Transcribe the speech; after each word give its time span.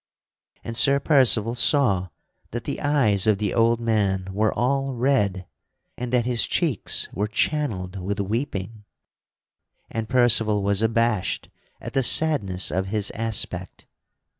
And 0.63 0.75
Sir 0.75 0.99
Percival 0.99 1.53
saw 1.53 2.07
that 2.49 2.63
the 2.63 2.81
eyes 2.81 3.27
of 3.27 3.37
the 3.37 3.53
old 3.53 3.79
man 3.79 4.29
were 4.31 4.51
all 4.51 4.95
red 4.95 5.45
and 5.95 6.11
that 6.11 6.25
his 6.25 6.47
cheeks 6.47 7.07
were 7.13 7.27
channeled 7.27 7.99
with 7.99 8.19
weeping; 8.19 8.83
and 9.91 10.09
Percival 10.09 10.63
was 10.63 10.81
abashed 10.81 11.49
at 11.79 11.93
the 11.93 12.01
sadness 12.01 12.71
of 12.71 12.87
his 12.87 13.11
aspect. 13.11 13.85